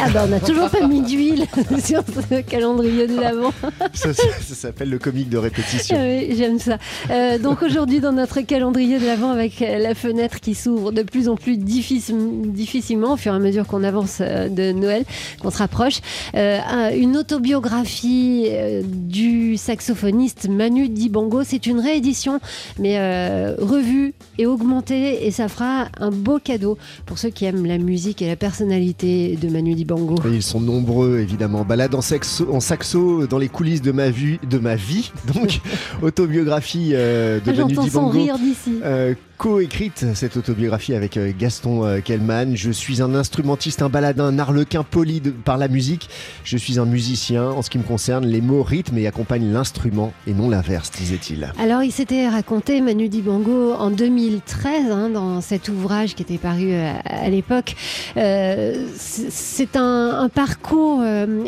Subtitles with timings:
[0.00, 1.44] Ah bah on n'a toujours pas mis d'huile
[1.84, 3.52] sur ce calendrier de l'avant.
[3.94, 5.96] Ça, ça- ça s'appelle le comique de répétition.
[5.98, 6.78] Ah oui, j'aime ça.
[7.10, 11.02] Euh, donc aujourd'hui dans notre calendrier de l'avant avec euh, la fenêtre qui s'ouvre de
[11.02, 15.04] plus en plus difficile- difficilement au fur et à mesure qu'on avance euh, de Noël,
[15.40, 15.98] qu'on se rapproche,
[16.36, 18.46] euh, un- une autobiographie
[18.84, 21.42] du saxophoniste Manu Dibango.
[21.44, 22.38] C'est une réédition
[22.78, 27.66] mais euh, revue et augmentée et ça fera un beau cadeau pour ceux qui aiment
[27.66, 29.87] la musique et la personnalité de Manu Dibango.
[30.26, 31.64] Et ils sont nombreux évidemment.
[31.64, 35.12] Balade en saxo, en saxo dans les coulisses de ma vie, de ma vie.
[35.34, 35.60] Donc
[36.02, 38.10] autobiographie euh, de Ah, Manu J'entends son Dibango.
[38.10, 38.78] rire d'ici.
[38.84, 42.56] Euh, co-écrite cette autobiographie avec euh, Gaston euh, Kellman.
[42.56, 46.08] Je suis un instrumentiste, un baladin, un arlequin poli de- par la musique.
[46.42, 47.44] Je suis un musicien.
[47.44, 51.52] En ce qui me concerne, les mots rythment et accompagnent l'instrument et non l'inverse, disait-il.
[51.62, 56.72] Alors, il s'était raconté, Manu Dibango, en 2013, hein, dans cet ouvrage qui était paru
[56.72, 57.76] euh, à l'époque.
[58.16, 61.02] C'est- un, parcours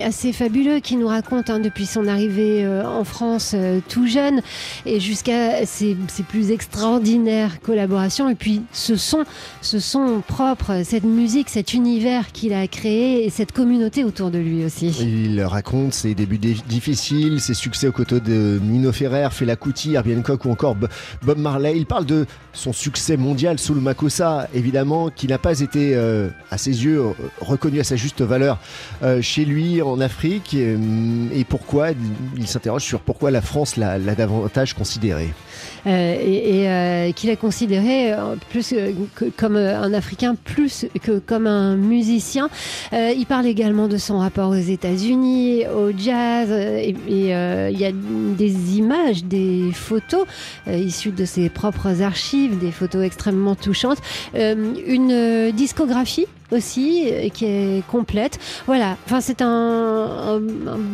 [0.04, 3.54] assez fabuleux qui nous raconte, hein, depuis son arrivée en France
[3.88, 4.40] tout jeune
[4.86, 7.79] et jusqu'à ses, ses plus extraordinaires collaborations.
[7.80, 9.24] Et puis, ce son,
[9.62, 14.38] ce son propre, cette musique, cet univers qu'il a créé et cette communauté autour de
[14.38, 14.88] lui aussi.
[15.00, 19.94] Il raconte ses débuts dé- difficiles, ses succès aux côtés de Nino Ferrer, Fela Kuti,
[19.94, 20.88] Herbie Hancock ou encore Bo-
[21.22, 21.74] Bob Marley.
[21.76, 26.28] Il parle de son succès mondial sous le Makossa, évidemment, qui n'a pas été, euh,
[26.50, 28.58] à ses yeux, euh, reconnu à sa juste valeur
[29.02, 30.54] euh, chez lui en Afrique.
[30.54, 31.90] Et, hum, et pourquoi
[32.36, 35.32] Il s'interroge sur pourquoi la France l'a l'a davantage considéré.
[35.86, 38.74] Euh, et, et, euh, qu'il a considéré euh, plus
[39.14, 42.48] que, comme euh, un Africain plus que comme un musicien.
[42.92, 47.92] Euh, il parle également de son rapport aux États-Unis, au jazz, et il y a
[47.92, 50.26] des images, des photos
[50.66, 53.98] issues de ses propres archives, des photos extrêmement touchantes,
[54.34, 58.38] une discographie aussi euh, qui est complète.
[58.66, 60.40] Voilà, enfin c'est un,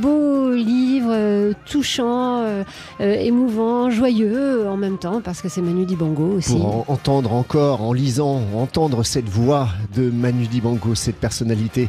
[0.00, 2.62] beau livre euh, touchant, euh,
[3.00, 6.52] émouvant, joyeux en même temps parce que c'est Manu Dibango aussi.
[6.52, 11.88] Pour en- entendre encore, en lisant, entendre cette voix de Manu Dibango, cette personnalité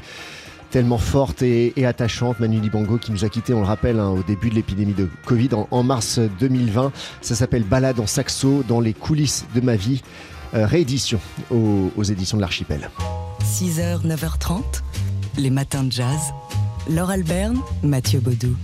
[0.69, 4.21] tellement forte et, attachante, Manu Dibango qui nous a quittés, on le rappelle, hein, au
[4.23, 6.91] début de l'épidémie de Covid en, mars 2020.
[7.21, 10.01] Ça s'appelle Balade en saxo dans les coulisses de ma vie.
[10.53, 11.19] Réédition
[11.51, 12.89] aux éditions de l'Archipel.
[13.43, 14.61] 6h, 9h30,
[15.37, 16.19] les matins de jazz.
[16.89, 18.55] Laure Alberne, Mathieu Baudou.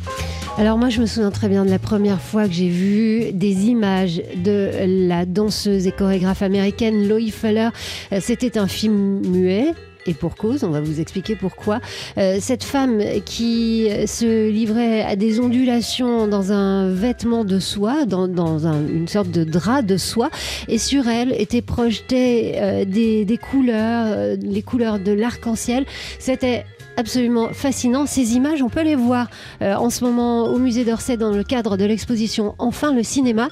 [0.57, 3.65] Alors moi je me souviens très bien de la première fois que j'ai vu des
[3.65, 4.69] images de
[5.07, 7.69] la danseuse et chorégraphe américaine Loie Fuller.
[8.11, 9.73] Euh, C'était un film muet.
[10.05, 11.79] Et pour cause, on va vous expliquer pourquoi.
[12.17, 18.27] Euh, cette femme qui se livrait à des ondulations dans un vêtement de soie, dans,
[18.27, 20.29] dans un- une sorte de drap de soie,
[20.67, 25.85] et sur elle étaient projetées euh, des, couleurs, euh, les couleurs de l'arc-en-ciel.
[26.19, 26.65] C'était
[26.97, 28.05] absolument fascinant.
[28.05, 29.27] Ces images, on peut les voir
[29.61, 33.47] euh, en ce moment au musée d'Orsay dans le cadre de l'exposition Enfin le cinéma.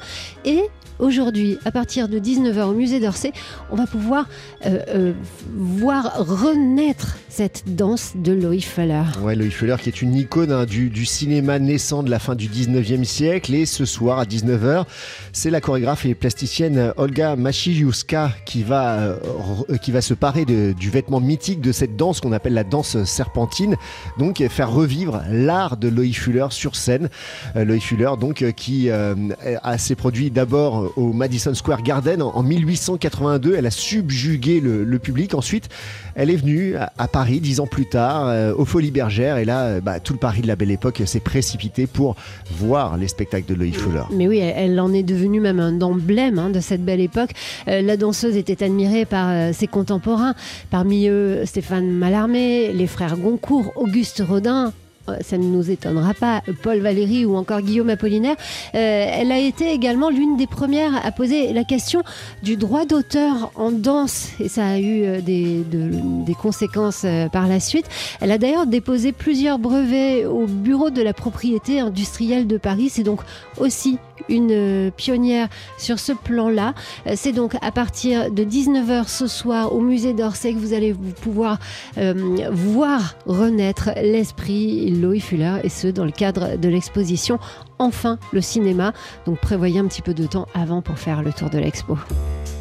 [0.46, 0.62] Et
[1.02, 3.34] aujourd'hui, à partir de 19h au musée d'Orsay,
[3.72, 4.30] on va pouvoir
[4.66, 5.14] euh, euh,
[5.54, 9.04] voir renaître cette danse de Loïc Fuller.
[9.22, 12.48] Ouais, Loïc Fuller qui est une icône hein, du, cinéma naissant de la fin du
[12.48, 13.54] 19e siècle.
[13.56, 14.86] Et ce soir à 19h,
[15.34, 20.90] c'est la chorégraphe et plasticienne Olga Machiuska qui va, euh, qui va se parer du
[20.90, 23.76] vêtement mythique de cette danse qu'on appelle la danse serpentine.
[24.20, 27.10] Donc faire revivre l'art de Loïc Fuller sur scène.
[27.56, 33.56] Loïc Fuller donc qui a s'est produit d'abord au Madison Square Garden en, en 1882.
[33.56, 35.34] Elle a subjugué le, public.
[35.34, 35.70] Ensuite,
[36.16, 39.64] elle est venue à, Paris dix ans plus tard, euh, aux Folies Bergères, et là,
[39.64, 42.16] euh, bah, tout le Paris de la Belle Époque s'est précipité pour
[42.52, 44.04] voir les spectacles de Loïc Fuller.
[44.14, 47.32] Mais oui, elle, en est devenue même un emblème hein, de cette belle époque.
[47.68, 50.36] Euh, la danseuse était admirée par ses contemporains,
[50.70, 54.74] parmi eux Stéphane Mallarmé, les frères Goncourt, Auguste Rodin.
[55.10, 58.36] Euh, Ça ne nous étonnera pas, Paul Valéry ou encore Guillaume Apollinaire.
[58.76, 62.04] Euh, elle a été également l'une des premières à poser la question
[62.44, 67.48] du droit d'auteur en danse et ça a eu euh, des, de- des conséquences par
[67.48, 67.86] la suite.
[68.22, 72.90] Elle a d'ailleurs déposé plusieurs brevets au bureau de la propriété industrielle de Paris.
[72.90, 73.22] C'est donc
[73.58, 73.98] aussi
[74.30, 75.48] une euh, pionnière
[75.78, 76.74] sur ce plan-là.
[77.08, 80.94] Euh, C'est donc à partir de 19h ce soir au musée d'Orsay que vous allez
[80.94, 81.60] pouvoir
[81.98, 82.14] euh,
[82.52, 87.40] voir renaître l'esprit Loïc Fuller et ce dans le cadre de l'exposition
[87.80, 88.94] Enfin le cinéma.
[89.26, 91.98] Donc prévoyez un petit peu de temps avant pour faire le tour de l'expo.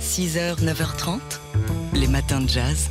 [0.00, 1.18] 6h, 9h30,
[1.94, 2.90] les matins de jazz.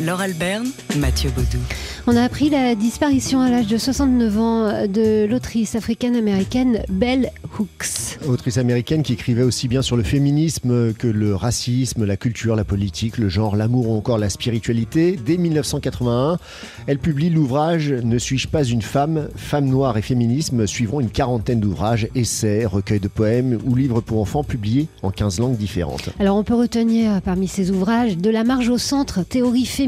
[0.00, 1.58] Laure Alberne, Mathieu Baudou.
[2.06, 8.18] On a appris la disparition à l'âge de 69 ans de l'autrice africaine-américaine Bell Hooks.
[8.26, 12.64] Autrice américaine qui écrivait aussi bien sur le féminisme que le racisme, la culture, la
[12.64, 15.18] politique, le genre, l'amour ou encore la spiritualité.
[15.22, 16.38] Dès 1981,
[16.86, 21.60] elle publie l'ouvrage Ne suis-je pas une femme Femme noire et féminisme, suivront une quarantaine
[21.60, 26.10] d'ouvrages, essais, recueils de poèmes ou livres pour enfants publiés en 15 langues différentes.
[26.20, 29.87] Alors on peut retenir parmi ces ouvrages De la marge au centre, théorie féministe,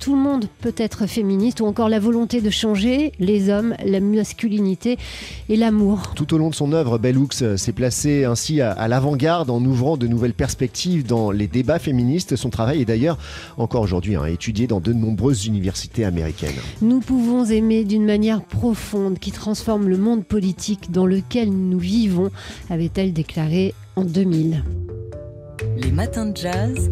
[0.00, 4.00] tout le monde peut être féministe, ou encore la volonté de changer, les hommes, la
[4.00, 4.98] masculinité
[5.48, 6.12] et l'amour.
[6.14, 9.96] Tout au long de son œuvre, Bell Hooks s'est placée ainsi à, l'avant-garde en ouvrant
[9.96, 12.36] de nouvelles perspectives dans les débats féministes.
[12.36, 13.18] Son travail est d'ailleurs
[13.56, 16.56] encore aujourd'hui hein, étudié dans de nombreuses universités américaines.
[16.82, 22.30] Nous pouvons aimer d'une manière profonde qui transforme le monde politique dans lequel nous vivons,
[22.70, 24.62] avait-elle déclaré en 2000.
[25.76, 26.90] Les matins de jazz.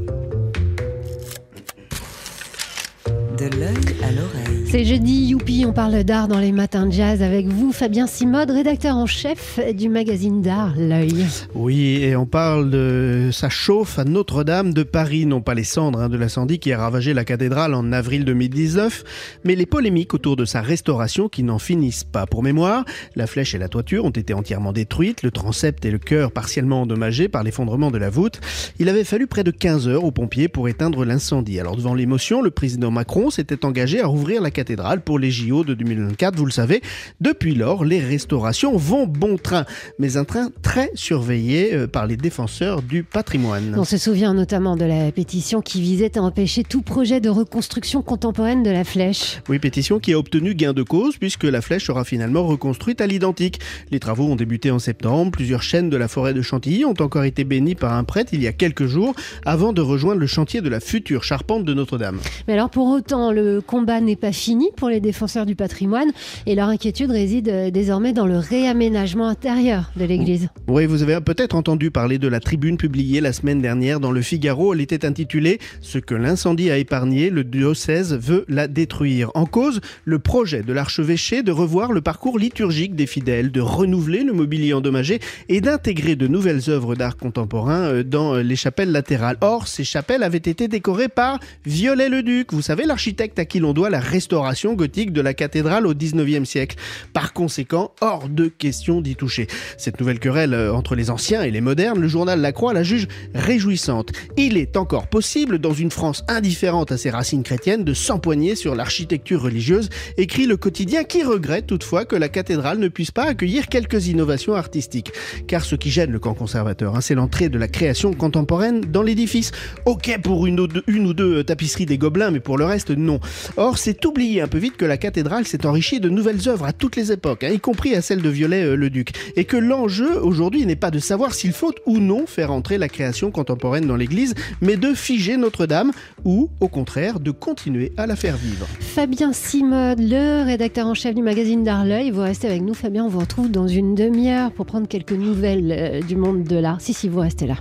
[3.38, 4.64] De l'œil à l'oreille.
[4.66, 8.50] C'est jeudi, youpi, on parle d'art dans les matins de jazz avec vous, Fabien Simode,
[8.50, 11.26] rédacteur en chef du magazine d'art L'œil.
[11.54, 16.00] Oui, et on parle de sa chauffe à Notre-Dame de Paris, non pas les cendres
[16.00, 19.04] hein, de l'incendie qui a ravagé la cathédrale en avril 2019,
[19.44, 22.26] mais les polémiques autour de sa restauration qui n'en finissent pas.
[22.26, 22.84] Pour mémoire,
[23.16, 26.82] la flèche et la toiture ont été entièrement détruites, le transept et le chœur partiellement
[26.82, 28.40] endommagés par l'effondrement de la voûte.
[28.78, 31.60] Il avait fallu près de 15 heures aux pompiers pour éteindre l'incendie.
[31.60, 35.64] Alors devant l'émotion, le président Macron s'était engagé à rouvrir la cathédrale pour les JO
[35.64, 36.36] de 2024.
[36.36, 36.82] Vous le savez,
[37.20, 39.64] depuis lors, les restaurations vont bon train,
[39.98, 43.74] mais un train très surveillé euh, par les défenseurs du patrimoine.
[43.76, 48.02] On se souvient notamment de la pétition qui visait à empêcher tout projet de reconstruction
[48.02, 49.40] contemporaine de la flèche.
[49.48, 53.06] Oui, pétition qui a obtenu gain de cause puisque la flèche sera finalement reconstruite à
[53.06, 53.60] l'identique.
[53.90, 55.30] Les travaux ont débuté en septembre.
[55.30, 58.42] Plusieurs chaînes de la forêt de Chantilly ont encore été bénies par un prêtre il
[58.42, 62.18] y a quelques jours avant de rejoindre le chantier de la future charpente de Notre-Dame.
[62.46, 66.10] Mais alors pour autant, le combat n'est pas fini pour les défenseurs du patrimoine
[66.46, 70.48] et leur inquiétude réside euh, désormais dans le réaménagement intérieur de l'église.
[70.68, 74.20] Oui, vous avez peut-être entendu parler de la tribune publiée la semaine dernière dans le
[74.20, 74.74] Figaro.
[74.74, 79.30] Elle était intitulée Ce que l'incendie a épargné, le diocèse veut la détruire.
[79.34, 84.24] En cause, le projet de l'archevêché de revoir le parcours liturgique des fidèles, de renouveler
[84.24, 89.36] le mobilier endommagé et d'intégrer de nouvelles œuvres d'art contemporain euh, dans les chapelles latérales.
[89.40, 93.90] Or, ces chapelles avaient été décorées par Viollet-le-Duc, vous savez, l'architecte à qui l'on doit
[93.90, 96.76] la restauration gothique de la cathédrale au 19e siècle.
[97.12, 99.46] Par conséquent, hors de question d'y toucher.
[99.76, 102.82] Cette nouvelle querelle euh, entre les anciens et les modernes, le journal La Croix la
[102.82, 104.12] juge réjouissante.
[104.38, 108.74] Il est encore possible, dans une France indifférente à ses racines chrétiennes, de s'empoigner sur
[108.74, 113.68] l'architecture religieuse, écrit le quotidien qui regrette toutefois que la cathédrale ne puisse pas accueillir
[113.68, 115.12] quelques innovations artistiques.
[115.46, 119.02] Car ce qui gêne le camp conservateur, hein, c'est l'entrée de la création contemporaine dans
[119.02, 119.52] l'édifice.
[119.84, 122.93] Ok pour une ou, deux, une ou deux tapisseries des gobelins, mais pour le reste,
[122.94, 123.20] non.
[123.56, 126.72] Or, c'est oublié un peu vite que la cathédrale s'est enrichie de nouvelles œuvres à
[126.72, 130.66] toutes les époques, hein, y compris à celle de Viollet-le-Duc, euh, et que l'enjeu aujourd'hui
[130.66, 134.34] n'est pas de savoir s'il faut ou non faire entrer la création contemporaine dans l'église,
[134.60, 135.92] mais de figer Notre-Dame,
[136.24, 138.66] ou au contraire de continuer à la faire vivre.
[138.80, 143.08] Fabien Simode, le rédacteur en chef du magazine d'Arleuil, vous restez avec nous Fabien, on
[143.08, 146.80] vous retrouve dans une demi-heure pour prendre quelques nouvelles euh, du monde de l'art.
[146.80, 147.56] Si, si, vous restez là.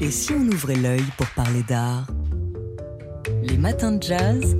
[0.00, 2.06] Et si on ouvrait l'œil pour parler d'art?
[3.42, 4.56] Les matins de jazz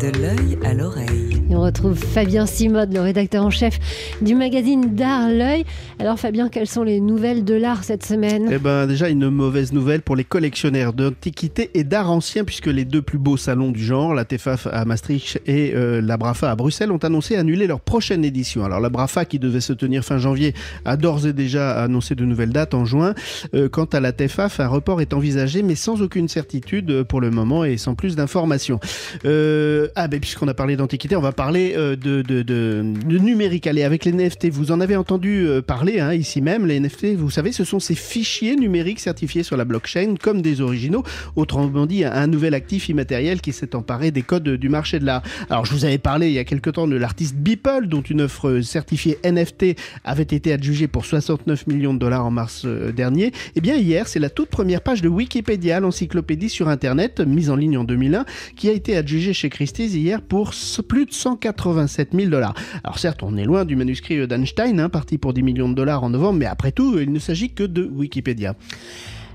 [0.00, 1.42] De l'œil à l'oreille.
[1.50, 3.78] on retrouve Fabien Simode, le rédacteur en chef
[4.20, 5.64] du magazine d'art L'œil.
[5.98, 8.48] Alors Fabien, quelles sont les nouvelles de l'art cette semaine?
[8.52, 12.84] Eh ben déjà une mauvaise nouvelle pour les collectionneurs d'antiquités et d'art ancien puisque les
[12.84, 16.54] deux plus beaux salons du genre, la TEFAF à Maastricht et euh, la BRAFA à
[16.54, 18.64] Bruxelles, ont annoncé annuler leur prochaine édition.
[18.64, 22.24] Alors la BRAFA qui devait se tenir fin janvier a d'ores et déjà annoncé de
[22.24, 23.14] nouvelles dates en juin.
[23.54, 27.30] Euh, quant à la TEFAF, un report est envisagé mais sans aucune certitude pour le
[27.30, 28.78] moment et sans plus d'informations.
[29.24, 33.66] Euh, ah ben puisqu'on a parlé d'antiquité, on va parler euh, de, de, numérique.
[33.66, 36.66] Allez, avec les NFT, vous en avez entendu euh, parler hein, ici même.
[36.66, 40.60] Les NFT, vous savez, ce sont ces fichiers numériques certifiés sur la blockchain comme des
[40.60, 41.02] originaux.
[41.36, 45.22] Autrement dit, un, nouvel actif immatériel qui s'est emparé des codes du marché de l'art.
[45.50, 48.22] Alors je vous avais parlé il y a quelque temps de l'artiste Beeple, dont une
[48.22, 53.32] œuvre certifiée NFT avait été adjugée pour 69 millions de dollars en mars euh, dernier.
[53.56, 57.56] Eh bien hier, c'est la toute première page de Wikipédia, l'encyclopédie sur Internet, mise en
[57.56, 58.24] ligne en 2001,
[58.56, 60.52] qui a été adjugée chez Christie hier pour
[60.88, 62.54] plus de 187 000 dollars.
[62.84, 66.02] Alors certes, on est loin du manuscrit d'Einstein, hein, parti pour 10 millions de dollars
[66.02, 68.54] en novembre, mais après tout, il ne s'agit que de Wikipédia.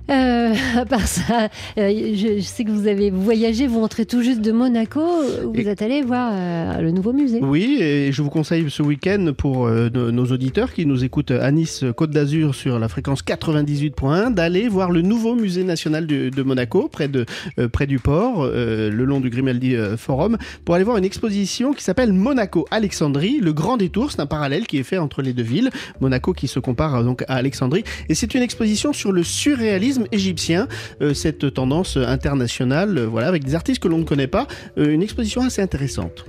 [0.10, 4.42] Euh, à part ça, euh, je, sais que vous avez voyagé, vous rentrez tout juste
[4.42, 5.02] de Monaco,
[5.46, 7.40] vous êtes allé voir euh, le nouveau musée.
[7.42, 11.86] Oui, et je vous conseille ce week-end pour nos auditeurs qui nous écoutent à Nice,
[11.96, 17.08] Côte d'Azur sur la fréquence 98.1, d'aller voir le nouveau musée national de, Monaco, près,
[17.08, 17.26] de,
[17.72, 22.14] près du port, le long du Grimaldi Forum, pour aller voir une exposition qui s'appelle
[22.14, 25.70] Monaco Alexandrie, le grand détour, c'est un parallèle qui est fait entre les deux villes,
[26.02, 30.68] Monaco qui se compare donc à Alexandrie, et c'est une exposition sur le surréalisme égyptien,
[31.02, 34.48] euh, cette tendance internationale, euh, voilà, avec des artistes que l'on ne connaît pas,
[34.78, 36.26] euh, une exposition assez intéressante.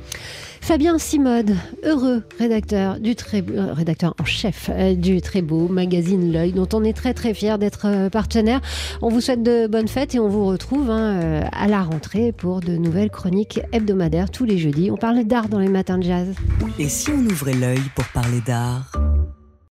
[0.61, 6.68] Fabien Simode, heureux rédacteur, du très, rédacteur en chef du très beau magazine L'œil, dont
[6.73, 8.62] on est très très fier d'être partenaire.
[9.02, 12.61] On vous souhaite de bonnes fêtes et on vous retrouve hein, à la rentrée pour
[12.61, 14.90] de nouvelles chroniques hebdomadaires tous les jeudis.
[14.90, 16.28] On parle d'art dans les matins de jazz.
[16.78, 18.90] Et si on ouvrait l'œil pour parler d'art?